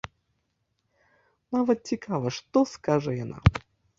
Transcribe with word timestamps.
Нават 1.57 1.79
цікава, 1.93 2.27
што 2.37 2.65
скажа 2.75 3.11
яна. 3.23 3.39